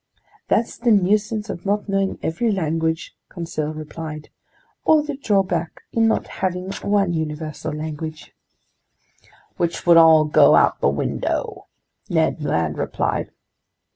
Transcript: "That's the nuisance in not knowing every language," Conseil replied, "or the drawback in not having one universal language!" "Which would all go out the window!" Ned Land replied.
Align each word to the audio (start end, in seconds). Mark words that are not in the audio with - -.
"That's 0.47 0.79
the 0.79 0.89
nuisance 0.89 1.47
in 1.47 1.59
not 1.63 1.87
knowing 1.87 2.17
every 2.23 2.51
language," 2.51 3.15
Conseil 3.29 3.71
replied, 3.71 4.31
"or 4.83 5.03
the 5.03 5.15
drawback 5.15 5.83
in 5.93 6.07
not 6.07 6.25
having 6.25 6.71
one 6.81 7.13
universal 7.13 7.71
language!" 7.71 8.33
"Which 9.57 9.85
would 9.85 9.97
all 9.97 10.25
go 10.25 10.55
out 10.55 10.79
the 10.81 10.89
window!" 10.89 11.67
Ned 12.09 12.43
Land 12.43 12.79
replied. 12.79 13.29